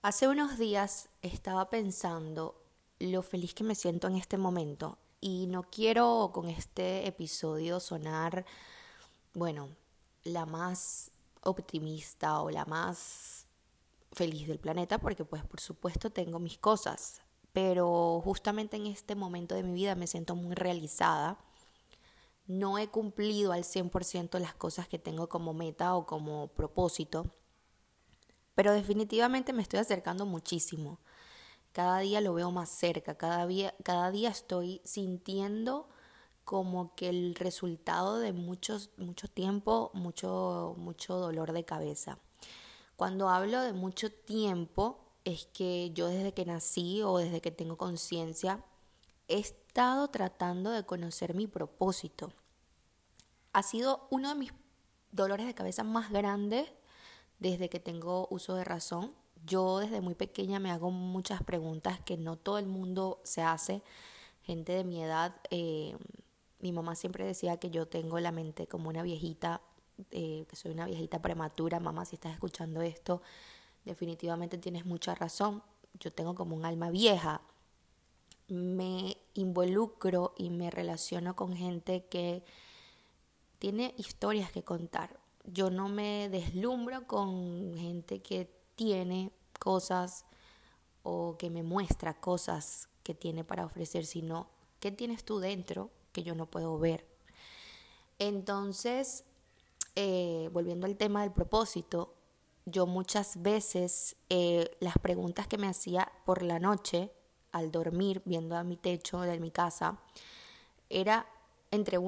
Hace 0.00 0.28
unos 0.28 0.58
días 0.58 1.08
estaba 1.22 1.70
pensando 1.70 2.62
lo 3.00 3.20
feliz 3.20 3.52
que 3.52 3.64
me 3.64 3.74
siento 3.74 4.06
en 4.06 4.14
este 4.14 4.38
momento 4.38 4.96
y 5.20 5.48
no 5.48 5.64
quiero 5.64 6.30
con 6.32 6.48
este 6.48 7.08
episodio 7.08 7.80
sonar, 7.80 8.46
bueno, 9.34 9.70
la 10.22 10.46
más 10.46 11.10
optimista 11.42 12.40
o 12.42 12.50
la 12.50 12.64
más 12.64 13.46
feliz 14.12 14.46
del 14.46 14.60
planeta 14.60 14.98
porque 14.98 15.24
pues 15.24 15.44
por 15.44 15.58
supuesto 15.58 16.10
tengo 16.10 16.38
mis 16.38 16.58
cosas, 16.58 17.20
pero 17.52 18.20
justamente 18.22 18.76
en 18.76 18.86
este 18.86 19.16
momento 19.16 19.56
de 19.56 19.64
mi 19.64 19.72
vida 19.72 19.96
me 19.96 20.06
siento 20.06 20.36
muy 20.36 20.54
realizada. 20.54 21.38
No 22.46 22.78
he 22.78 22.86
cumplido 22.86 23.50
al 23.50 23.64
100% 23.64 24.38
las 24.38 24.54
cosas 24.54 24.86
que 24.86 25.00
tengo 25.00 25.28
como 25.28 25.54
meta 25.54 25.96
o 25.96 26.06
como 26.06 26.46
propósito, 26.46 27.34
pero 28.58 28.72
definitivamente 28.72 29.52
me 29.52 29.62
estoy 29.62 29.78
acercando 29.78 30.26
muchísimo. 30.26 30.98
Cada 31.70 32.00
día 32.00 32.20
lo 32.20 32.34
veo 32.34 32.50
más 32.50 32.68
cerca, 32.68 33.14
cada 33.14 33.46
día, 33.46 33.72
cada 33.84 34.10
día 34.10 34.30
estoy 34.30 34.80
sintiendo 34.84 35.88
como 36.42 36.96
que 36.96 37.08
el 37.08 37.36
resultado 37.36 38.18
de 38.18 38.32
muchos, 38.32 38.90
mucho 38.96 39.28
tiempo, 39.28 39.92
mucho, 39.94 40.74
mucho 40.76 41.18
dolor 41.18 41.52
de 41.52 41.64
cabeza. 41.64 42.18
Cuando 42.96 43.28
hablo 43.28 43.62
de 43.62 43.74
mucho 43.74 44.10
tiempo, 44.10 45.04
es 45.24 45.46
que 45.52 45.92
yo 45.92 46.08
desde 46.08 46.34
que 46.34 46.44
nací 46.44 47.00
o 47.04 47.18
desde 47.18 47.40
que 47.40 47.52
tengo 47.52 47.76
conciencia, 47.76 48.64
he 49.28 49.38
estado 49.38 50.08
tratando 50.08 50.72
de 50.72 50.84
conocer 50.84 51.32
mi 51.32 51.46
propósito. 51.46 52.32
Ha 53.52 53.62
sido 53.62 54.08
uno 54.10 54.30
de 54.30 54.34
mis 54.34 54.52
dolores 55.12 55.46
de 55.46 55.54
cabeza 55.54 55.84
más 55.84 56.10
grandes 56.10 56.68
desde 57.38 57.68
que 57.68 57.80
tengo 57.80 58.28
uso 58.30 58.54
de 58.54 58.64
razón. 58.64 59.14
Yo 59.46 59.78
desde 59.78 60.00
muy 60.00 60.14
pequeña 60.14 60.58
me 60.58 60.70
hago 60.70 60.90
muchas 60.90 61.42
preguntas 61.42 62.00
que 62.00 62.16
no 62.16 62.36
todo 62.36 62.58
el 62.58 62.66
mundo 62.66 63.20
se 63.24 63.42
hace. 63.42 63.82
Gente 64.42 64.72
de 64.72 64.84
mi 64.84 65.02
edad, 65.02 65.36
eh, 65.50 65.96
mi 66.60 66.72
mamá 66.72 66.94
siempre 66.94 67.24
decía 67.24 67.58
que 67.58 67.70
yo 67.70 67.86
tengo 67.86 68.18
la 68.18 68.32
mente 68.32 68.66
como 68.66 68.88
una 68.88 69.02
viejita, 69.02 69.60
eh, 70.10 70.46
que 70.48 70.56
soy 70.56 70.72
una 70.72 70.86
viejita 70.86 71.22
prematura. 71.22 71.80
Mamá, 71.80 72.04
si 72.04 72.16
estás 72.16 72.32
escuchando 72.32 72.82
esto, 72.82 73.22
definitivamente 73.84 74.58
tienes 74.58 74.84
mucha 74.84 75.14
razón. 75.14 75.62
Yo 76.00 76.12
tengo 76.12 76.34
como 76.34 76.56
un 76.56 76.64
alma 76.64 76.90
vieja. 76.90 77.42
Me 78.48 79.18
involucro 79.34 80.34
y 80.36 80.50
me 80.50 80.70
relaciono 80.70 81.36
con 81.36 81.54
gente 81.54 82.06
que 82.06 82.42
tiene 83.58 83.94
historias 83.98 84.50
que 84.50 84.64
contar 84.64 85.17
yo 85.52 85.70
no 85.70 85.88
me 85.88 86.28
deslumbro 86.28 87.06
con 87.06 87.74
gente 87.76 88.20
que 88.20 88.50
tiene 88.76 89.32
cosas 89.58 90.24
o 91.02 91.36
que 91.38 91.50
me 91.50 91.62
muestra 91.62 92.20
cosas 92.20 92.88
que 93.02 93.14
tiene 93.14 93.44
para 93.44 93.64
ofrecer, 93.64 94.04
sino 94.04 94.50
qué 94.80 94.92
tienes 94.92 95.24
tú 95.24 95.38
dentro 95.38 95.90
que 96.12 96.22
yo 96.22 96.34
no 96.34 96.46
puedo 96.46 96.78
ver. 96.78 97.06
Entonces, 98.18 99.24
eh, 99.96 100.50
volviendo 100.52 100.86
al 100.86 100.96
tema 100.96 101.22
del 101.22 101.32
propósito, 101.32 102.14
yo 102.66 102.86
muchas 102.86 103.40
veces 103.42 104.16
eh, 104.28 104.76
las 104.80 104.98
preguntas 104.98 105.46
que 105.46 105.56
me 105.56 105.68
hacía 105.68 106.12
por 106.26 106.42
la 106.42 106.58
noche 106.58 107.10
al 107.52 107.70
dormir, 107.70 108.20
viendo 108.26 108.56
a 108.56 108.64
mi 108.64 108.76
techo 108.76 109.20
de 109.22 109.40
mi 109.40 109.50
casa, 109.50 109.98
era, 110.90 111.26
entre 111.70 111.98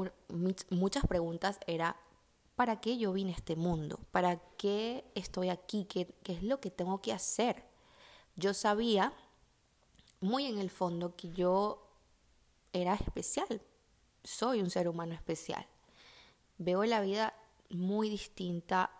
muchas 0.68 1.06
preguntas, 1.06 1.58
era 1.66 1.96
¿para 2.60 2.78
qué 2.78 2.98
yo 2.98 3.14
vine 3.14 3.32
a 3.32 3.36
este 3.36 3.56
mundo? 3.56 3.98
¿Para 4.10 4.36
qué 4.58 5.10
estoy 5.14 5.48
aquí? 5.48 5.86
¿Qué, 5.86 6.14
es 6.24 6.42
lo 6.42 6.60
que 6.60 6.70
tengo 6.70 7.00
que 7.00 7.10
hacer? 7.10 7.64
Yo 8.36 8.52
sabía 8.52 9.14
muy 10.20 10.44
en 10.44 10.58
el 10.58 10.68
fondo 10.68 11.16
que 11.16 11.30
yo 11.30 11.88
era 12.74 12.92
especial, 12.92 13.62
soy 14.24 14.60
un 14.60 14.68
ser 14.68 14.88
humano 14.88 15.14
especial. 15.14 15.66
Veo 16.58 16.84
la 16.84 17.00
vida 17.00 17.32
muy 17.70 18.10
distinta 18.10 18.90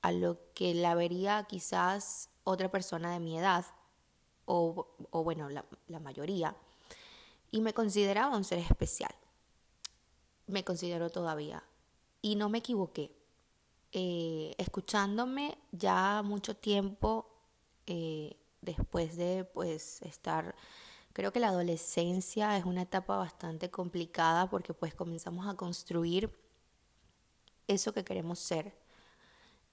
a 0.00 0.12
lo 0.12 0.38
que 0.54 0.72
la 0.72 0.94
vería 0.94 1.44
quizás 1.44 2.30
otra 2.44 2.70
persona 2.70 3.12
de 3.12 3.20
mi 3.20 3.38
edad, 3.38 3.66
o, 4.46 4.88
bueno, 5.12 5.50
la, 5.50 5.66
la 5.88 6.00
mayoría, 6.00 6.56
y 7.50 7.60
me 7.60 7.74
consideraba 7.74 8.34
un 8.34 8.44
ser 8.44 8.60
especial. 8.60 9.14
Me 10.46 10.64
considero 10.64 11.10
todavía 11.10 11.62
y 12.22 12.36
no 12.36 12.48
me 12.48 12.58
equivoqué. 12.58 13.12
Eh, 13.92 14.54
escuchándome 14.58 15.58
ya 15.72 16.22
mucho 16.22 16.54
tiempo 16.54 17.26
eh, 17.86 18.36
después 18.60 19.16
de 19.16 19.44
pues 19.44 20.00
estar 20.02 20.54
creo 21.12 21.32
que 21.32 21.40
la 21.40 21.48
adolescencia 21.48 22.56
es 22.56 22.64
una 22.64 22.82
etapa 22.82 23.16
bastante 23.16 23.68
complicada 23.68 24.48
porque 24.48 24.74
pues 24.74 24.94
comenzamos 24.94 25.48
a 25.48 25.54
construir 25.54 26.32
eso 27.66 27.92
que 27.92 28.04
queremos 28.04 28.38
ser 28.38 28.78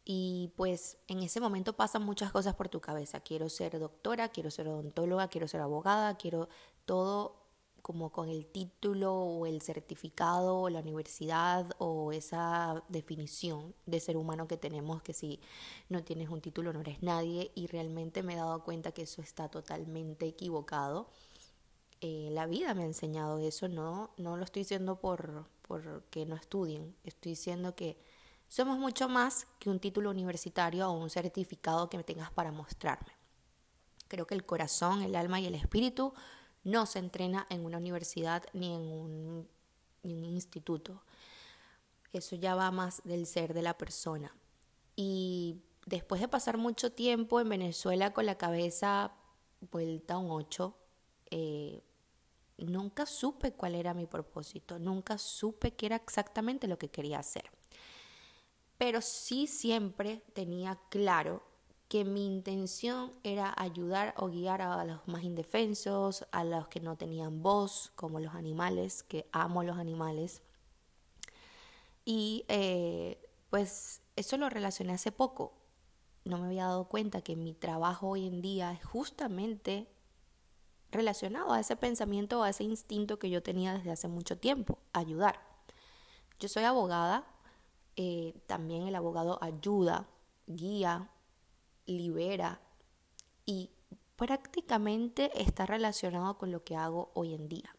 y 0.04 0.52
pues 0.56 0.98
en 1.08 1.20
ese 1.22 1.40
momento 1.40 1.74
pasan 1.74 2.04
muchas 2.04 2.32
cosas 2.32 2.56
por 2.56 2.70
tu 2.70 2.82
cabeza 2.82 3.20
quiero 3.20 3.50
ser 3.50 3.78
doctora 3.78 4.30
quiero 4.30 4.50
ser 4.50 4.68
odontóloga 4.68 5.28
quiero 5.28 5.48
ser 5.48 5.62
abogada 5.62 6.18
quiero 6.18 6.50
todo 6.86 7.47
como 7.88 8.12
con 8.12 8.28
el 8.28 8.46
título 8.46 9.14
o 9.14 9.46
el 9.46 9.62
certificado 9.62 10.60
o 10.60 10.70
la 10.70 10.82
universidad 10.82 11.70
o 11.78 12.12
esa 12.12 12.84
definición 12.90 13.74
de 13.86 14.02
ser 14.02 14.18
humano 14.18 14.46
que 14.46 14.58
tenemos 14.58 15.02
que 15.02 15.14
si 15.14 15.40
no 15.88 16.04
tienes 16.04 16.28
un 16.28 16.42
título 16.42 16.74
no 16.74 16.82
eres 16.82 17.02
nadie 17.02 17.50
y 17.56 17.68
realmente 17.68 18.24
me 18.24 18.34
he 18.34 18.36
dado 18.36 18.62
cuenta 18.66 18.92
que 18.92 19.04
eso 19.04 19.22
está 19.22 19.48
totalmente 19.48 20.28
equivocado. 20.28 21.10
Eh, 22.02 22.28
la 22.34 22.46
vida 22.46 22.74
me 22.74 22.84
ha 22.84 22.88
enseñado 22.88 23.40
eso, 23.40 23.70
no, 23.70 24.12
no 24.18 24.36
lo 24.36 24.44
estoy 24.44 24.64
diciendo 24.64 25.00
por, 25.00 25.46
por 25.62 26.04
que 26.10 26.26
no 26.26 26.36
estudien, 26.36 26.94
estoy 27.06 27.32
diciendo 27.32 27.74
que 27.74 27.98
somos 28.50 28.78
mucho 28.78 29.08
más 29.08 29.48
que 29.60 29.70
un 29.70 29.80
título 29.80 30.10
universitario 30.10 30.90
o 30.90 30.92
un 30.92 31.10
certificado 31.10 31.90
que 31.90 31.96
me 31.96 32.04
tengas 32.04 32.32
para 32.32 32.52
mostrarme. 32.52 33.14
Creo 34.10 34.28
que 34.28 34.36
el 34.36 34.46
corazón, 34.46 35.04
el 35.04 35.16
alma 35.16 35.40
y 35.40 35.46
el 35.46 35.56
espíritu 35.56 36.14
no 36.68 36.86
se 36.86 37.00
entrena 37.00 37.48
en 37.50 37.64
una 37.64 37.78
universidad 37.78 38.44
ni 38.54 38.74
en 38.74 38.82
un, 38.82 39.48
instituto. 40.04 41.04
Eso 42.14 42.38
ya 42.38 42.56
va 42.56 42.72
más 42.72 43.02
del 43.04 43.26
ser 43.26 43.54
de 43.54 43.62
la 43.62 43.78
persona. 43.78 44.34
Y 44.96 45.58
después 45.86 46.22
de 46.22 46.30
pasar 46.30 46.58
mucho 46.58 46.94
tiempo 46.94 47.42
en 47.42 47.50
Venezuela 47.50 48.14
con 48.14 48.26
la 48.26 48.38
cabeza 48.38 49.12
vuelta 49.72 50.14
a 50.14 50.18
un 50.18 50.32
8, 50.32 50.78
eh, 51.32 51.84
nunca 52.58 53.06
supe 53.06 53.52
cuál 53.52 53.76
era 53.76 53.94
mi 53.94 54.06
propósito, 54.06 54.80
nunca 54.80 55.18
supe 55.18 55.74
qué 55.74 55.88
era 55.88 55.98
exactamente 55.98 56.68
lo 56.68 56.78
que 56.78 56.90
quería 56.90 57.20
hacer. 57.20 57.52
Pero 58.78 59.02
sí 59.02 59.48
siempre 59.48 60.24
tenía 60.34 60.80
claro 60.90 61.44
que 61.88 62.04
mi 62.04 62.26
intención 62.26 63.14
era 63.24 63.54
ayudar 63.56 64.14
o 64.18 64.28
guiar 64.28 64.62
a 64.62 64.84
los 64.84 65.08
más 65.08 65.24
indefensos, 65.24 66.26
a 66.32 66.44
los 66.44 66.68
que 66.68 66.82
no 66.82 66.98
tenían 66.98 67.42
voz, 67.42 67.92
como 67.96 68.20
los 68.20 68.36
animales, 68.36 69.04
que 69.04 69.28
amo 69.32 69.64
los 69.64 69.78
animales. 69.78 70.42
Y 72.04 72.46
eh, 72.50 73.20
pues 73.50 74.02
eso 74.16 74.38
lo 74.38 74.50
relacioné 74.50 74.94
hace 74.94 75.12
poco. 75.12 75.54
No 76.26 76.38
me 76.40 76.48
había 76.48 76.66
dado 76.66 76.90
cuenta 76.90 77.22
que 77.22 77.38
mi 77.38 77.54
trabajo 77.54 78.10
hoy 78.10 78.28
en 78.28 78.42
día 78.42 78.74
es 78.74 78.84
justamente 78.84 79.88
relacionado 80.92 81.54
a 81.54 81.60
ese 81.60 81.76
pensamiento, 81.76 82.44
a 82.44 82.50
ese 82.50 82.64
instinto 82.64 83.20
que 83.20 83.30
yo 83.30 83.42
tenía 83.44 83.74
desde 83.74 83.92
hace 83.92 84.08
mucho 84.10 84.38
tiempo, 84.38 84.80
ayudar. 84.92 85.40
Yo 86.40 86.50
soy 86.50 86.64
abogada, 86.64 87.26
eh, 87.96 88.34
también 88.46 88.88
el 88.88 88.96
abogado 88.96 89.40
ayuda, 89.42 90.08
guía, 90.48 91.10
libera 91.88 92.62
y 93.46 93.72
prácticamente 94.16 95.32
está 95.42 95.66
relacionado 95.66 96.38
con 96.38 96.52
lo 96.52 96.64
que 96.64 96.76
hago 96.76 97.12
hoy 97.14 97.34
en 97.34 97.48
día. 97.48 97.76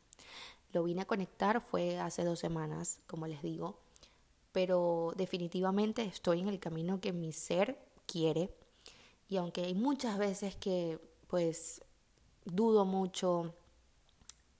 Lo 0.73 0.83
vine 0.83 1.03
a 1.03 1.07
conectar 1.07 1.61
fue 1.61 1.99
hace 1.99 2.25
dos 2.25 2.39
semanas, 2.39 3.01
como 3.07 3.27
les 3.27 3.43
digo, 3.43 3.79
pero 4.53 5.13
definitivamente 5.17 6.03
estoy 6.03 6.41
en 6.41 6.49
el 6.49 6.59
camino 6.59 7.01
que 7.01 7.13
mi 7.13 7.33
ser 7.33 7.79
quiere 8.07 8.55
y 9.29 9.37
aunque 9.37 9.65
hay 9.65 9.75
muchas 9.75 10.19
veces 10.19 10.57
que 10.57 10.99
pues 11.27 11.83
dudo 12.45 12.85
mucho, 12.85 13.55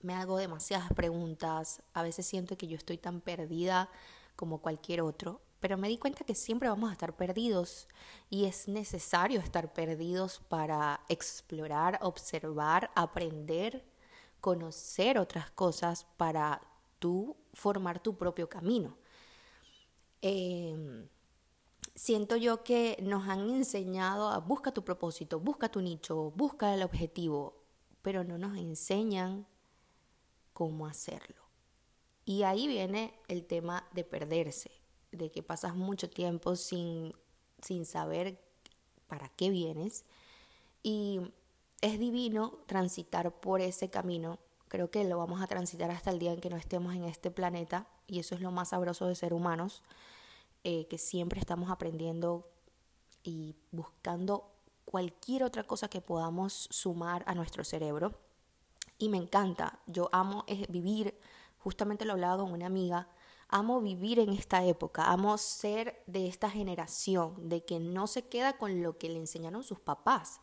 me 0.01 0.13
hago 0.13 0.37
demasiadas 0.37 0.93
preguntas, 0.93 1.81
a 1.93 2.03
veces 2.03 2.25
siento 2.25 2.57
que 2.57 2.67
yo 2.67 2.77
estoy 2.77 2.97
tan 2.97 3.21
perdida 3.21 3.89
como 4.35 4.61
cualquier 4.61 5.01
otro, 5.01 5.41
pero 5.59 5.77
me 5.77 5.89
di 5.89 5.97
cuenta 5.97 6.23
que 6.23 6.35
siempre 6.35 6.69
vamos 6.69 6.89
a 6.89 6.93
estar 6.93 7.15
perdidos 7.15 7.87
y 8.29 8.45
es 8.45 8.67
necesario 8.67 9.39
estar 9.39 9.73
perdidos 9.73 10.41
para 10.47 11.01
explorar, 11.09 11.99
observar, 12.01 12.91
aprender, 12.95 13.83
conocer 14.39 15.19
otras 15.19 15.51
cosas 15.51 16.05
para 16.17 16.61
tú 16.99 17.35
formar 17.53 17.99
tu 17.99 18.17
propio 18.17 18.47
camino. 18.47 18.97
Em, 20.21 21.07
siento 21.95 22.35
yo 22.35 22.63
que 22.63 22.97
nos 23.01 23.27
han 23.27 23.49
enseñado 23.49 24.29
a 24.29 24.39
busca 24.39 24.71
tu 24.71 24.83
propósito, 24.83 25.39
busca 25.39 25.69
tu 25.69 25.81
nicho, 25.81 26.31
busca 26.31 26.73
el 26.73 26.83
objetivo, 26.83 27.63
pero 28.01 28.23
no 28.23 28.37
nos 28.37 28.57
enseñan 28.57 29.47
cómo 30.53 30.87
hacerlo. 30.87 31.43
Y 32.25 32.43
ahí 32.43 32.67
viene 32.67 33.19
el 33.27 33.45
tema 33.45 33.87
de 33.93 34.03
perderse, 34.03 34.78
de 35.11 35.31
que 35.31 35.43
pasas 35.43 35.75
mucho 35.75 36.09
tiempo 36.09 36.55
sin, 36.55 37.13
sin 37.61 37.85
saber 37.85 38.39
para 39.07 39.29
qué 39.29 39.49
vienes. 39.49 40.05
Y 40.83 41.21
es 41.81 41.99
divino 41.99 42.59
transitar 42.67 43.39
por 43.39 43.61
ese 43.61 43.89
camino. 43.89 44.39
Creo 44.67 44.91
que 44.91 45.03
lo 45.03 45.17
vamos 45.17 45.41
a 45.41 45.47
transitar 45.47 45.91
hasta 45.91 46.11
el 46.11 46.19
día 46.19 46.33
en 46.33 46.41
que 46.41 46.49
no 46.49 46.57
estemos 46.57 46.93
en 46.95 47.05
este 47.05 47.31
planeta. 47.31 47.87
Y 48.07 48.19
eso 48.19 48.35
es 48.35 48.41
lo 48.41 48.51
más 48.51 48.69
sabroso 48.69 49.07
de 49.07 49.15
ser 49.15 49.33
humanos, 49.33 49.83
eh, 50.63 50.87
que 50.87 50.97
siempre 50.97 51.39
estamos 51.39 51.69
aprendiendo 51.69 52.49
y 53.23 53.55
buscando 53.71 54.51
cualquier 54.85 55.43
otra 55.43 55.63
cosa 55.63 55.89
que 55.89 56.01
podamos 56.01 56.67
sumar 56.71 57.23
a 57.27 57.35
nuestro 57.35 57.63
cerebro. 57.63 58.19
Y 58.97 59.09
me 59.09 59.17
encanta, 59.17 59.79
yo 59.87 60.09
amo 60.11 60.45
vivir 60.67 61.17
justamente 61.59 62.05
lo 62.05 62.13
hablaba 62.13 62.43
con 62.43 62.51
una 62.51 62.65
amiga, 62.65 63.07
amo 63.49 63.81
vivir 63.81 64.19
en 64.19 64.29
esta 64.29 64.63
época, 64.63 65.11
amo 65.11 65.37
ser 65.37 66.01
de 66.07 66.27
esta 66.27 66.49
generación, 66.49 67.49
de 67.49 67.65
que 67.65 67.79
no 67.79 68.07
se 68.07 68.27
queda 68.27 68.57
con 68.57 68.81
lo 68.81 68.97
que 68.97 69.09
le 69.09 69.17
enseñaron 69.17 69.63
sus 69.63 69.79
papás 69.79 70.39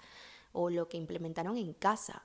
o 0.52 0.70
lo 0.70 0.88
que 0.88 0.96
implementaron 0.96 1.56
en 1.56 1.72
casa, 1.72 2.24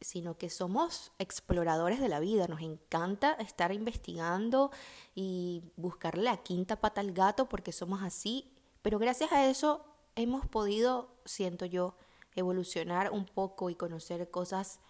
sino 0.00 0.36
que 0.36 0.50
somos 0.50 1.12
exploradores 1.18 2.00
de 2.00 2.08
la 2.08 2.20
vida, 2.20 2.48
nos 2.48 2.62
encanta 2.62 3.32
estar 3.34 3.72
investigando 3.72 4.70
y 5.14 5.62
buscarle 5.76 6.24
la 6.24 6.38
quinta 6.38 6.80
pata 6.80 7.00
al 7.00 7.12
gato 7.12 7.48
porque 7.48 7.72
somos 7.72 8.02
así, 8.02 8.52
pero 8.82 8.98
gracias 8.98 9.32
a 9.32 9.48
eso 9.48 9.84
hemos 10.16 10.46
podido, 10.46 11.08
siento 11.24 11.66
yo, 11.66 11.96
evolucionar 12.34 13.10
un 13.12 13.26
poco 13.26 13.70
y 13.70 13.74
conocer 13.74 14.30
cosas 14.30 14.80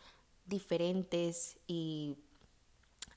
diferentes 0.47 1.59
y 1.67 2.19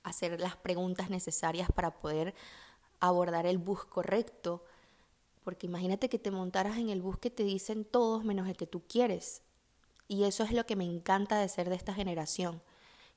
hacer 0.09 0.39
las 0.39 0.55
preguntas 0.55 1.09
necesarias 1.09 1.69
para 1.73 1.91
poder 1.99 2.33
abordar 2.99 3.45
el 3.45 3.57
bus 3.57 3.85
correcto. 3.85 4.63
Porque 5.43 5.67
imagínate 5.67 6.09
que 6.09 6.19
te 6.19 6.31
montaras 6.31 6.77
en 6.77 6.89
el 6.89 7.01
bus 7.01 7.17
que 7.17 7.29
te 7.29 7.43
dicen 7.43 7.85
todos 7.85 8.23
menos 8.23 8.47
el 8.47 8.57
que 8.57 8.67
tú 8.67 8.81
quieres. 8.87 9.41
Y 10.07 10.23
eso 10.23 10.43
es 10.43 10.51
lo 10.51 10.65
que 10.65 10.75
me 10.75 10.85
encanta 10.85 11.39
de 11.39 11.49
ser 11.49 11.69
de 11.69 11.75
esta 11.75 11.93
generación, 11.93 12.61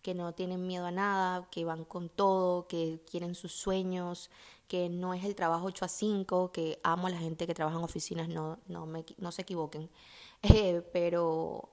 que 0.02 0.14
no 0.14 0.32
tienen 0.32 0.66
miedo 0.66 0.86
a 0.86 0.90
nada, 0.90 1.48
que 1.50 1.64
van 1.64 1.84
con 1.84 2.08
todo, 2.08 2.66
que 2.66 3.00
quieren 3.08 3.34
sus 3.34 3.52
sueños, 3.52 4.30
que 4.66 4.88
no 4.88 5.14
es 5.14 5.24
el 5.24 5.34
trabajo 5.34 5.66
8 5.66 5.84
a 5.84 5.88
5, 5.88 6.52
que 6.52 6.80
amo 6.82 7.06
a 7.06 7.10
la 7.10 7.18
gente 7.18 7.46
que 7.46 7.54
trabaja 7.54 7.78
en 7.78 7.84
oficinas, 7.84 8.28
no, 8.28 8.58
no, 8.66 8.86
me, 8.86 9.04
no 9.18 9.32
se 9.32 9.42
equivoquen. 9.42 9.90
Eh, 10.42 10.80
pero 10.94 11.68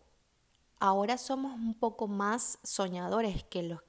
ahora 0.78 1.18
somos 1.18 1.54
un 1.54 1.74
poco 1.74 2.10
más 2.10 2.60
soñadores 2.64 3.46
que 3.46 3.64
los 3.64 3.82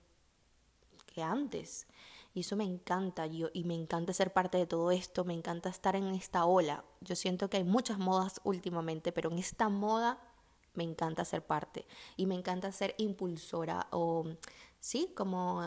antes. 1.17 1.87
Y 2.35 2.41
eso 2.41 2.57
me 2.57 2.65
encanta 2.65 3.27
yo, 3.27 3.49
y 3.53 3.65
me 3.65 3.75
encanta 3.75 4.13
ser 4.13 4.33
parte 4.33 4.59
de 4.59 4.67
todo 4.67 4.91
esto, 4.91 5.25
me 5.25 5.35
encanta 5.35 5.69
estar 5.69 5.97
en 5.97 6.07
esta 6.15 6.45
ola. 6.45 6.85
Yo 7.01 7.17
siento 7.17 7.51
que 7.51 7.57
hay 7.57 7.65
muchas 7.65 7.99
modas 7.99 8.41
últimamente, 8.45 9.13
pero 9.13 9.31
en 9.31 9.39
esta 9.39 9.69
moda 9.69 10.21
me 10.75 10.85
encanta 10.85 11.25
ser 11.25 11.45
parte 11.45 11.87
y 12.17 12.27
me 12.27 12.37
encanta 12.37 12.71
ser 12.71 12.95
impulsora 12.99 13.89
o, 13.91 14.25
sí, 14.79 15.13
como 15.17 15.65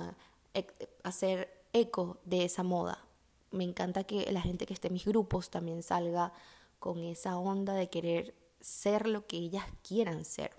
eh, 0.53 0.67
hacer 1.03 1.65
eco 1.73 2.19
de 2.23 2.45
esa 2.45 2.63
moda. 2.63 3.05
Me 3.51 3.65
encanta 3.65 4.05
que 4.05 4.31
la 4.31 4.41
gente 4.41 4.65
que 4.65 4.73
esté 4.73 4.87
en 4.87 4.93
mis 4.93 5.05
grupos 5.05 5.49
también 5.49 5.83
salga 5.83 6.31
con 6.79 6.99
esa 6.99 7.37
onda 7.37 7.73
de 7.73 7.89
querer 7.89 8.33
ser 8.61 9.07
lo 9.07 9.27
que 9.27 9.37
ellas 9.37 9.65
quieran 9.85 10.23
ser. 10.23 10.51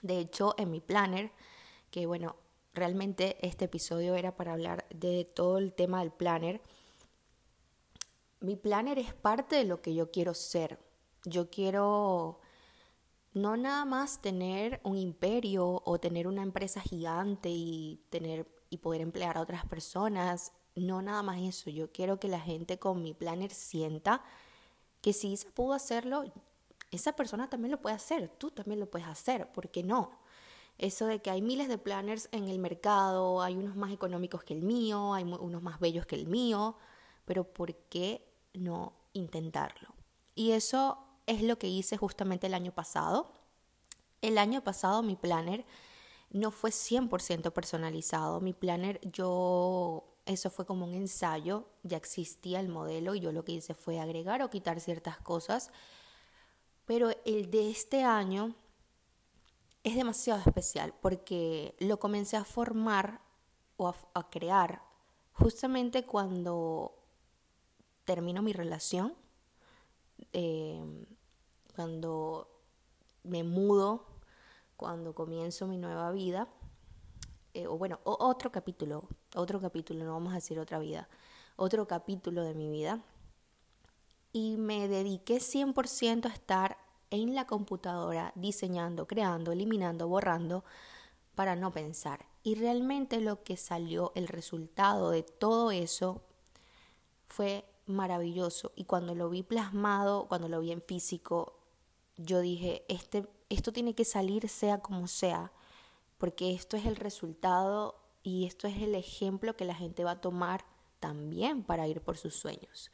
De 0.00 0.18
hecho, 0.18 0.54
en 0.56 0.70
mi 0.70 0.80
planner, 0.80 1.32
que 1.90 2.06
bueno, 2.06 2.36
realmente 2.78 3.36
este 3.46 3.66
episodio 3.66 4.14
era 4.14 4.36
para 4.36 4.52
hablar 4.52 4.86
de 4.90 5.24
todo 5.24 5.58
el 5.58 5.72
tema 5.72 6.00
del 6.00 6.12
planner. 6.12 6.60
Mi 8.40 8.56
planner 8.56 8.98
es 8.98 9.14
parte 9.14 9.56
de 9.56 9.64
lo 9.64 9.82
que 9.82 9.94
yo 9.94 10.10
quiero 10.10 10.34
ser. 10.34 10.78
Yo 11.24 11.50
quiero 11.50 12.40
no 13.34 13.56
nada 13.56 13.84
más 13.84 14.20
tener 14.20 14.80
un 14.84 14.96
imperio 14.96 15.82
o 15.84 15.98
tener 15.98 16.26
una 16.26 16.42
empresa 16.42 16.80
gigante 16.80 17.48
y 17.50 18.04
tener 18.10 18.46
y 18.70 18.78
poder 18.78 19.00
emplear 19.00 19.38
a 19.38 19.40
otras 19.40 19.64
personas, 19.64 20.52
no 20.74 21.02
nada 21.02 21.22
más 21.22 21.40
eso. 21.40 21.70
Yo 21.70 21.90
quiero 21.90 22.20
que 22.20 22.28
la 22.28 22.40
gente 22.40 22.78
con 22.78 23.02
mi 23.02 23.14
planner 23.14 23.50
sienta 23.50 24.22
que 25.00 25.12
si 25.12 25.36
se 25.36 25.50
pudo 25.50 25.72
hacerlo, 25.72 26.24
esa 26.90 27.14
persona 27.14 27.48
también 27.48 27.72
lo 27.72 27.80
puede 27.80 27.96
hacer, 27.96 28.28
tú 28.28 28.50
también 28.50 28.80
lo 28.80 28.90
puedes 28.90 29.08
hacer, 29.08 29.50
¿por 29.52 29.70
qué 29.70 29.82
no? 29.82 30.18
Eso 30.78 31.06
de 31.06 31.20
que 31.20 31.30
hay 31.30 31.42
miles 31.42 31.68
de 31.68 31.76
planners 31.76 32.28
en 32.30 32.48
el 32.48 32.58
mercado, 32.60 33.42
hay 33.42 33.56
unos 33.56 33.74
más 33.76 33.92
económicos 33.92 34.44
que 34.44 34.54
el 34.54 34.62
mío, 34.62 35.12
hay 35.12 35.24
unos 35.24 35.62
más 35.62 35.80
bellos 35.80 36.06
que 36.06 36.14
el 36.14 36.26
mío, 36.26 36.76
pero 37.24 37.44
¿por 37.44 37.74
qué 37.74 38.24
no 38.54 38.92
intentarlo? 39.12 39.94
Y 40.36 40.52
eso 40.52 40.98
es 41.26 41.42
lo 41.42 41.58
que 41.58 41.66
hice 41.66 41.96
justamente 41.96 42.46
el 42.46 42.54
año 42.54 42.72
pasado. 42.72 43.32
El 44.22 44.38
año 44.38 44.62
pasado 44.62 45.02
mi 45.02 45.16
planner 45.16 45.66
no 46.30 46.52
fue 46.52 46.70
100% 46.70 47.52
personalizado. 47.52 48.40
Mi 48.40 48.52
planner 48.52 49.00
yo, 49.10 50.04
eso 50.26 50.48
fue 50.48 50.64
como 50.64 50.86
un 50.86 50.94
ensayo, 50.94 51.66
ya 51.82 51.96
existía 51.96 52.60
el 52.60 52.68
modelo 52.68 53.16
y 53.16 53.20
yo 53.20 53.32
lo 53.32 53.44
que 53.44 53.52
hice 53.52 53.74
fue 53.74 53.98
agregar 53.98 54.42
o 54.42 54.50
quitar 54.50 54.80
ciertas 54.80 55.18
cosas. 55.18 55.72
Pero 56.84 57.10
el 57.24 57.50
de 57.50 57.70
este 57.70 58.04
año 58.04 58.54
es 59.84 59.94
demasiado 59.96 60.40
especial 60.40 60.94
porque 61.00 61.74
lo 61.78 61.98
comencé 61.98 62.36
a 62.36 62.44
formar 62.44 63.20
o 63.76 63.94
a, 64.14 64.30
crear 64.30 64.82
justamente 65.32 66.04
cuando 66.04 66.94
termino 68.04 68.42
mi 68.42 68.52
relación, 68.52 69.14
em, 70.32 71.06
cuando 71.76 72.48
me 73.22 73.44
mudo, 73.44 74.04
cuando 74.76 75.14
comienzo 75.14 75.66
mi 75.66 75.78
nueva 75.78 76.10
vida, 76.10 76.48
eh, 77.54 77.66
o 77.66 77.78
bueno, 77.78 78.00
otro 78.04 78.50
capítulo, 78.50 79.08
otro 79.34 79.60
capítulo, 79.60 80.04
no 80.04 80.12
vamos 80.12 80.32
a 80.32 80.36
decir 80.36 80.58
otra 80.58 80.78
vida, 80.78 81.08
otro 81.56 81.86
capítulo 81.86 82.42
de 82.42 82.54
mi 82.54 82.68
vida. 82.68 83.02
Y 84.32 84.56
me 84.56 84.88
dediqué 84.88 85.40
100% 85.40 86.26
a 86.26 86.32
estar 86.32 86.78
en 87.10 87.34
la 87.34 87.46
computadora 87.46 88.32
diseñando, 88.34 89.06
creando, 89.06 89.52
eliminando, 89.52 90.08
borrando 90.08 90.64
para 91.34 91.56
no 91.56 91.72
pensar. 91.72 92.26
Y 92.42 92.54
realmente 92.54 93.20
lo 93.20 93.42
que 93.42 93.56
salió, 93.56 94.12
el 94.14 94.28
resultado 94.28 95.10
de 95.10 95.22
todo 95.22 95.70
eso 95.70 96.22
fue 97.26 97.64
maravilloso. 97.86 98.72
Y 98.76 98.84
cuando 98.84 99.14
lo 99.14 99.30
vi 99.30 99.42
plasmado, 99.42 100.26
cuando 100.28 100.48
lo 100.48 100.60
vi 100.60 100.72
en 100.72 100.82
físico, 100.82 101.58
yo 102.16 102.40
dije, 102.40 102.84
este, 102.88 103.26
esto 103.48 103.72
tiene 103.72 103.94
que 103.94 104.04
salir 104.04 104.48
sea 104.48 104.78
como 104.78 105.06
sea, 105.08 105.52
porque 106.18 106.52
esto 106.52 106.76
es 106.76 106.86
el 106.86 106.96
resultado 106.96 107.96
y 108.22 108.46
esto 108.46 108.66
es 108.66 108.82
el 108.82 108.94
ejemplo 108.94 109.56
que 109.56 109.64
la 109.64 109.74
gente 109.74 110.04
va 110.04 110.12
a 110.12 110.20
tomar 110.20 110.64
también 111.00 111.62
para 111.62 111.86
ir 111.86 112.00
por 112.00 112.16
sus 112.16 112.34
sueños. 112.34 112.90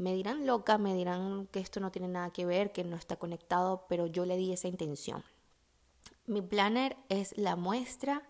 Me 0.00 0.14
dirán 0.14 0.46
loca, 0.46 0.78
me 0.78 0.94
dirán 0.94 1.46
que 1.48 1.60
esto 1.60 1.78
no 1.78 1.90
tiene 1.90 2.08
nada 2.08 2.30
que 2.30 2.46
ver, 2.46 2.72
que 2.72 2.84
no 2.84 2.96
está 2.96 3.16
conectado, 3.16 3.84
pero 3.86 4.06
yo 4.06 4.24
le 4.24 4.38
di 4.38 4.50
esa 4.50 4.66
intención. 4.66 5.22
Mi 6.24 6.40
planner 6.40 6.96
es 7.10 7.36
la 7.36 7.54
muestra 7.54 8.22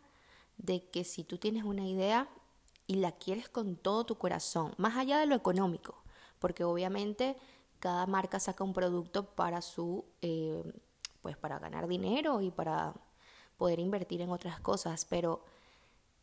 de 0.59 0.91
que 0.91 1.05
si 1.05 1.23
tú 1.23 1.39
tienes 1.39 1.63
una 1.63 1.87
idea 1.87 2.29
y 2.89 2.97
la 2.97 3.13
quieres 3.13 3.49
con 3.49 3.77
todo 3.77 4.05
tu 4.05 4.19
corazón, 4.19 4.75
más 4.79 4.97
allá 4.97 5.21
de 5.21 5.27
lo 5.27 5.37
económico, 5.37 6.03
porque 6.41 6.65
obviamente 6.65 7.37
cada 7.79 8.05
marca 8.09 8.41
saca 8.41 8.65
un 8.65 8.73
producto 8.73 9.27
para 9.37 9.63
su, 9.63 10.05
eh, 10.23 10.65
pues 11.23 11.37
para 11.37 11.61
ganar 11.61 11.87
dinero 11.87 12.41
y 12.41 12.51
para 12.51 12.95
poder 13.59 13.79
invertir 13.79 14.23
en 14.23 14.31
otras 14.31 14.59
cosas, 14.59 15.05
pero 15.05 15.45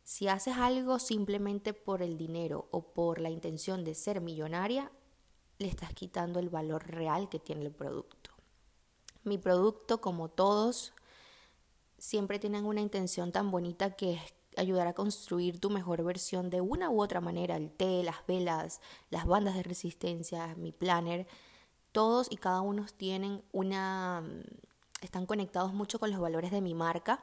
si 0.04 0.28
haces 0.28 0.58
algo 0.58 0.98
simplemente 0.98 1.72
por 1.72 2.02
el 2.02 2.18
dinero 2.18 2.68
o 2.70 2.82
por 2.82 3.18
la 3.18 3.30
intención 3.30 3.82
de 3.82 3.94
ser 3.94 4.20
millonaria, 4.20 4.92
le 5.58 5.68
estás 5.68 5.92
quitando 5.92 6.38
el 6.38 6.48
valor 6.48 6.86
real 6.86 7.28
que 7.28 7.38
tiene 7.38 7.64
el 7.64 7.72
producto. 7.72 8.30
Mi 9.24 9.38
producto, 9.38 10.00
como 10.00 10.28
todos, 10.28 10.92
siempre 11.98 12.38
tienen 12.38 12.64
una 12.64 12.80
intención 12.80 13.32
tan 13.32 13.50
bonita 13.50 13.96
que 13.96 14.14
es 14.14 14.20
ayudar 14.56 14.86
a 14.86 14.94
construir 14.94 15.60
tu 15.60 15.70
mejor 15.70 16.02
versión 16.02 16.50
de 16.50 16.60
una 16.60 16.90
u 16.90 17.02
otra 17.02 17.20
manera. 17.20 17.56
El 17.56 17.70
té, 17.70 18.02
las 18.02 18.26
velas, 18.26 18.80
las 19.10 19.26
bandas 19.26 19.54
de 19.54 19.62
resistencia, 19.62 20.54
mi 20.56 20.72
planner, 20.72 21.26
todos 21.92 22.28
y 22.30 22.36
cada 22.36 22.60
uno 22.60 22.86
tienen 22.96 23.42
una... 23.52 24.24
están 25.00 25.26
conectados 25.26 25.72
mucho 25.72 25.98
con 25.98 26.10
los 26.10 26.20
valores 26.20 26.50
de 26.50 26.60
mi 26.60 26.74
marca 26.74 27.22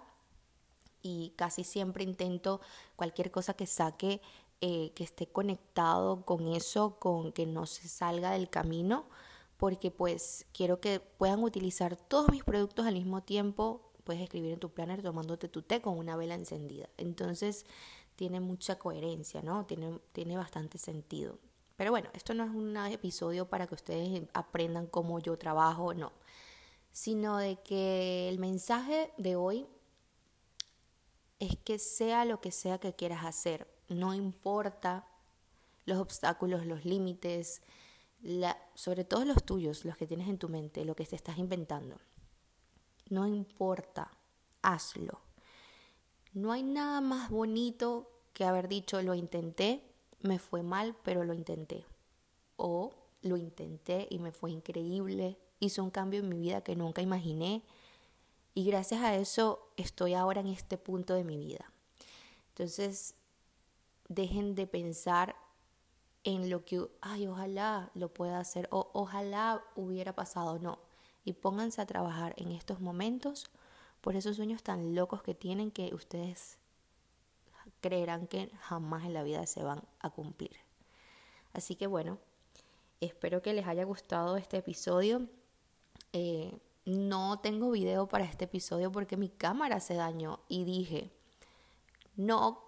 y 1.02 1.34
casi 1.36 1.64
siempre 1.64 2.04
intento 2.04 2.62
cualquier 2.96 3.32
cosa 3.32 3.54
que 3.54 3.68
saque 3.68 4.22
eh, 4.62 4.92
que 4.96 5.04
esté 5.04 5.28
conectado 5.28 6.26
con 6.26 6.48
eso, 6.48 6.98
con 7.00 7.32
que 7.32 7.46
no 7.46 7.66
se 7.66 7.88
salga 7.88 8.32
del 8.32 8.50
camino, 8.50 9.06
porque 9.58 9.92
pues 9.92 10.46
quiero 10.54 10.80
que 10.80 11.00
puedan 11.00 11.44
utilizar 11.44 11.96
todos 11.96 12.30
mis 12.30 12.44
productos 12.44 12.86
al 12.86 12.94
mismo 12.96 13.22
tiempo. 13.24 13.92
Puedes 14.04 14.22
escribir 14.22 14.54
en 14.54 14.60
tu 14.60 14.70
planner 14.70 15.02
tomándote 15.02 15.48
tu 15.48 15.62
té 15.62 15.82
con 15.82 15.98
una 15.98 16.16
vela 16.16 16.36
encendida. 16.36 16.90
Entonces 16.98 17.66
tiene 18.16 18.40
mucha 18.40 18.78
coherencia, 18.80 19.42
¿no? 19.42 19.66
Tiene, 19.66 20.00
tiene 20.14 20.38
bastante 20.38 20.78
sentido. 20.78 21.38
Pero 21.76 21.92
bueno, 21.92 22.10
esto 22.14 22.34
no 22.34 22.44
es 22.44 22.52
un 22.52 22.78
episodio 22.78 23.50
para 23.50 23.68
que 23.68 23.76
ustedes 23.76 24.24
aprendan 24.34 24.88
cómo 24.88 25.20
yo 25.20 25.38
trabajo, 25.38 25.94
no. 25.94 26.14
Sino 26.92 27.38
de 27.38 27.58
que 27.62 28.30
el 28.30 28.40
mensaje 28.40 29.12
de 29.18 29.36
hoy 29.36 29.68
es 31.40 31.58
que 31.58 31.80
sea 31.80 32.24
lo 32.24 32.40
que 32.40 32.52
sea 32.52 32.80
que 32.80 32.94
quieras 32.94 33.26
hacer, 33.26 33.68
no 33.90 34.14
importa 34.14 35.08
los 35.86 36.00
obstáculos, 36.00 36.66
los 36.66 36.86
límites, 36.86 37.62
sobre 38.74 39.04
todo 39.04 39.26
los 39.26 39.44
tuyos, 39.44 39.86
los 39.86 39.98
que 39.98 40.08
tienes 40.08 40.28
en 40.28 40.38
tu 40.38 40.50
mente, 40.50 40.86
lo 40.86 40.96
que 40.96 41.06
te 41.06 41.16
estás 41.16 41.38
inventando. 41.38 42.00
No 43.10 43.28
importa, 43.28 44.12
hazlo. 44.62 45.20
No 46.34 46.52
hay 46.52 46.64
nada 46.64 47.02
más 47.02 47.30
bonito 47.30 48.10
que 48.34 48.46
haber 48.46 48.68
dicho 48.68 49.02
lo 49.02 49.14
intenté 49.14 49.84
me 50.26 50.40
fue 50.40 50.64
mal, 50.64 50.96
pero 51.04 51.24
lo 51.24 51.34
intenté. 51.34 51.86
O 52.58 52.92
lo 53.22 53.38
intenté 53.38 54.08
y 54.10 54.20
me 54.20 54.32
fue 54.32 54.52
increíble, 54.52 55.38
hizo 55.60 55.84
un 55.84 55.90
cambio 55.90 56.20
en 56.20 56.30
mi 56.30 56.38
vida 56.38 56.62
que 56.62 56.76
nunca 56.76 57.02
imaginé 57.02 57.64
y 58.54 58.66
gracias 58.66 59.02
a 59.02 59.16
eso 59.16 59.68
estoy 59.78 60.14
ahora 60.14 60.42
en 60.42 60.48
este 60.48 60.78
punto 60.78 61.14
de 61.14 61.24
mi 61.24 61.38
vida. 61.38 61.72
Entonces, 62.50 63.16
dejen 64.08 64.56
de 64.56 64.68
pensar 64.68 65.36
en 66.24 66.50
lo 66.50 66.66
que, 66.66 66.88
ay, 67.02 67.28
ojalá 67.28 67.92
lo 67.94 68.14
pueda 68.14 68.40
hacer 68.40 68.68
o 68.72 68.90
ojalá 68.94 69.64
hubiera 69.76 70.14
pasado, 70.14 70.60
no. 70.60 70.80
Y 71.24 71.34
pónganse 71.34 71.82
a 71.82 71.86
trabajar 71.86 72.34
en 72.38 72.52
estos 72.52 72.80
momentos 72.80 73.46
por 74.02 74.16
esos 74.16 74.36
sueños 74.36 74.64
tan 74.64 74.96
locos 74.96 75.24
que 75.24 75.34
tienen 75.34 75.72
que 75.72 75.94
ustedes 75.94 76.58
creerán 77.82 78.28
que 78.28 78.50
jamás 78.62 79.06
en 79.06 79.14
la 79.14 79.24
vida 79.24 79.46
se 79.46 79.64
van 79.64 79.84
a 80.00 80.10
cumplir. 80.10 80.56
Así 81.54 81.76
que 81.76 81.88
bueno, 81.88 82.18
espero 83.00 83.42
que 83.42 83.54
les 83.54 83.68
haya 83.68 83.84
gustado 83.84 84.38
este 84.38 84.58
episodio. 84.58 85.28
Eh, 86.14 86.58
no 86.86 87.40
tengo 87.40 87.72
video 87.72 88.08
para 88.08 88.26
este 88.26 88.46
episodio 88.46 88.92
porque 88.92 89.18
mi 89.18 89.30
cámara 89.30 89.80
se 89.80 89.96
dañó 89.96 90.40
y 90.48 90.64
dije, 90.64 91.12
no 92.16 92.65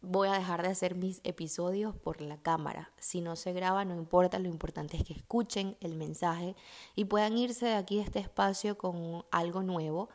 voy 0.00 0.28
a 0.28 0.32
dejar 0.32 0.62
de 0.62 0.68
hacer 0.68 0.94
mis 0.94 1.20
episodios 1.24 1.96
por 1.96 2.20
la 2.20 2.38
cámara. 2.38 2.92
Si 2.98 3.20
no 3.20 3.36
se 3.36 3.52
graba, 3.52 3.84
no 3.84 3.94
importa, 3.94 4.38
lo 4.38 4.48
importante 4.48 4.96
es 4.96 5.04
que 5.04 5.14
escuchen 5.14 5.76
el 5.80 5.94
mensaje 5.94 6.54
y 6.94 7.04
puedan 7.04 7.36
irse 7.36 7.66
de 7.66 7.74
aquí 7.74 7.96
de 7.96 8.02
este 8.02 8.18
espacio 8.20 8.78
con 8.78 9.24
algo 9.30 9.62
nuevo. 9.62 10.08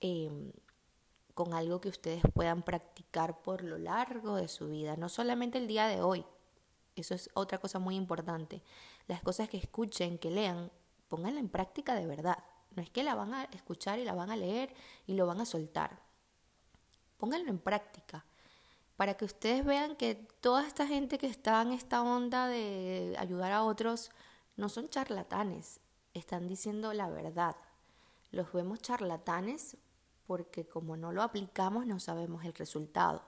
Eh, 0.00 0.52
con 1.34 1.54
algo 1.54 1.80
que 1.80 1.88
ustedes 1.88 2.20
puedan 2.34 2.64
practicar 2.64 3.42
por 3.42 3.62
lo 3.62 3.78
largo 3.78 4.34
de 4.34 4.48
su 4.48 4.70
vida, 4.70 4.96
no 4.96 5.08
solamente 5.08 5.56
el 5.58 5.68
día 5.68 5.86
de 5.86 6.02
hoy. 6.02 6.26
Eso 6.96 7.14
es 7.14 7.30
otra 7.32 7.58
cosa 7.58 7.78
muy 7.78 7.94
importante. 7.94 8.60
Las 9.06 9.22
cosas 9.22 9.48
que 9.48 9.56
escuchen, 9.56 10.18
que 10.18 10.32
lean, 10.32 10.72
pónganla 11.06 11.38
en 11.38 11.48
práctica 11.48 11.94
de 11.94 12.08
verdad. 12.08 12.38
No 12.74 12.82
es 12.82 12.90
que 12.90 13.04
la 13.04 13.14
van 13.14 13.34
a 13.34 13.44
escuchar 13.52 14.00
y 14.00 14.04
la 14.04 14.16
van 14.16 14.32
a 14.32 14.36
leer 14.36 14.74
y 15.06 15.14
lo 15.14 15.28
van 15.28 15.40
a 15.40 15.44
soltar. 15.44 16.02
Pónganlo 17.18 17.50
en 17.50 17.60
práctica 17.60 18.24
para 18.98 19.14
que 19.14 19.24
ustedes 19.24 19.64
vean 19.64 19.94
que 19.94 20.16
toda 20.16 20.66
esta 20.66 20.84
gente 20.84 21.18
que 21.18 21.28
está 21.28 21.62
en 21.62 21.70
esta 21.70 22.02
onda 22.02 22.48
de 22.48 23.14
ayudar 23.16 23.52
a 23.52 23.62
otros 23.62 24.10
no 24.56 24.68
son 24.68 24.88
charlatanes, 24.88 25.78
están 26.14 26.48
diciendo 26.48 26.92
la 26.92 27.08
verdad. 27.08 27.54
Los 28.32 28.52
vemos 28.52 28.80
charlatanes 28.80 29.76
porque 30.26 30.66
como 30.66 30.96
no 30.96 31.12
lo 31.12 31.22
aplicamos 31.22 31.86
no 31.86 32.00
sabemos 32.00 32.44
el 32.44 32.54
resultado. 32.54 33.22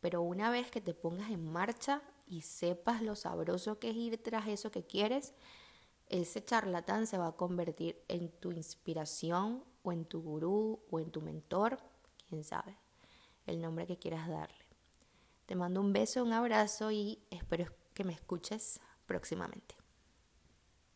Pero 0.00 0.22
una 0.22 0.50
vez 0.50 0.70
que 0.70 0.80
te 0.80 0.94
pongas 0.94 1.30
en 1.30 1.44
marcha 1.44 2.00
y 2.26 2.40
sepas 2.40 3.02
lo 3.02 3.14
sabroso 3.14 3.78
que 3.78 3.90
es 3.90 3.96
ir 3.96 4.22
tras 4.22 4.48
eso 4.48 4.70
que 4.70 4.86
quieres, 4.86 5.34
ese 6.08 6.42
charlatán 6.42 7.06
se 7.06 7.18
va 7.18 7.26
a 7.26 7.36
convertir 7.36 8.02
en 8.08 8.30
tu 8.30 8.50
inspiración 8.50 9.62
o 9.82 9.92
en 9.92 10.06
tu 10.06 10.22
gurú 10.22 10.80
o 10.90 11.00
en 11.00 11.10
tu 11.10 11.20
mentor, 11.20 11.76
quién 12.30 12.44
sabe, 12.44 12.78
el 13.44 13.60
nombre 13.60 13.86
que 13.86 13.98
quieras 13.98 14.26
darle. 14.26 14.61
Te 15.52 15.56
mando 15.56 15.82
un 15.82 15.92
beso, 15.92 16.24
un 16.24 16.32
abrazo 16.32 16.90
y 16.90 17.18
espero 17.30 17.66
que 17.92 18.04
me 18.04 18.14
escuches 18.14 18.80
próximamente. 19.04 19.81